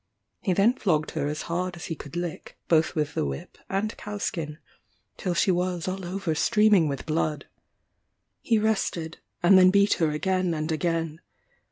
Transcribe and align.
He 0.41 0.53
then 0.53 0.73
flogged 0.73 1.11
her 1.11 1.27
as 1.27 1.43
hard 1.43 1.75
as 1.75 1.85
he 1.85 1.93
could 1.93 2.15
lick, 2.15 2.57
both 2.67 2.95
with 2.95 3.13
the 3.13 3.23
whip 3.23 3.59
and 3.69 3.95
cow 3.97 4.17
skin, 4.17 4.57
till 5.15 5.35
she 5.35 5.51
was 5.51 5.87
all 5.87 6.03
over 6.03 6.33
streaming 6.33 6.87
with 6.87 7.05
blood. 7.05 7.45
He 8.41 8.57
rested, 8.57 9.19
and 9.43 9.59
then 9.59 9.69
beat 9.69 9.93
her 10.01 10.09
again 10.09 10.55
and 10.55 10.71
again. 10.71 11.21